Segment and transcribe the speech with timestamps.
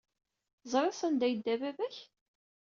[0.61, 1.95] Teẓriḍ sanda ay yedda baba-k?